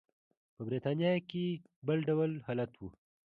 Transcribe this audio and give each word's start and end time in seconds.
په 0.55 0.61
برېټانیا 0.67 1.13
کې 1.29 1.45
بل 1.87 1.97
ډول 2.09 2.31
حالت 2.45 2.71
و. 2.77 2.81